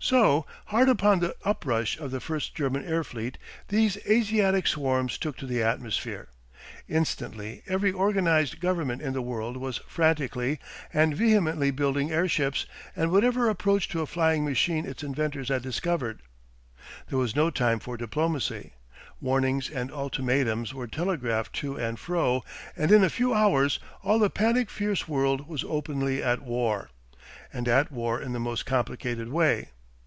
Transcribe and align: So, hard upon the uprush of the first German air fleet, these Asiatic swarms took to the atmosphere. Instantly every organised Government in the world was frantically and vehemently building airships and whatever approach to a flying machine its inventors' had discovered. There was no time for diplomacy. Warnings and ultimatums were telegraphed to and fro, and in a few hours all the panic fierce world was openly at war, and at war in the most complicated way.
So, 0.00 0.46
hard 0.66 0.88
upon 0.88 1.20
the 1.20 1.36
uprush 1.44 1.96
of 1.96 2.10
the 2.10 2.18
first 2.18 2.56
German 2.56 2.84
air 2.84 3.04
fleet, 3.04 3.38
these 3.68 3.96
Asiatic 4.04 4.66
swarms 4.66 5.16
took 5.16 5.36
to 5.36 5.46
the 5.46 5.62
atmosphere. 5.62 6.26
Instantly 6.88 7.62
every 7.68 7.92
organised 7.92 8.58
Government 8.58 9.00
in 9.00 9.12
the 9.12 9.22
world 9.22 9.56
was 9.56 9.78
frantically 9.86 10.58
and 10.92 11.14
vehemently 11.16 11.70
building 11.70 12.10
airships 12.10 12.66
and 12.96 13.12
whatever 13.12 13.48
approach 13.48 13.86
to 13.90 14.00
a 14.00 14.06
flying 14.06 14.44
machine 14.44 14.86
its 14.86 15.04
inventors' 15.04 15.50
had 15.50 15.62
discovered. 15.62 16.22
There 17.08 17.18
was 17.18 17.36
no 17.36 17.50
time 17.50 17.78
for 17.78 17.96
diplomacy. 17.96 18.72
Warnings 19.20 19.70
and 19.70 19.92
ultimatums 19.92 20.74
were 20.74 20.88
telegraphed 20.88 21.52
to 21.62 21.76
and 21.78 21.96
fro, 21.96 22.42
and 22.76 22.90
in 22.90 23.04
a 23.04 23.08
few 23.08 23.32
hours 23.32 23.78
all 24.02 24.18
the 24.18 24.30
panic 24.30 24.68
fierce 24.68 25.06
world 25.06 25.46
was 25.46 25.62
openly 25.62 26.20
at 26.20 26.42
war, 26.42 26.90
and 27.52 27.68
at 27.68 27.92
war 27.92 28.20
in 28.20 28.32
the 28.32 28.40
most 28.40 28.66
complicated 28.66 29.28
way. 29.28 29.68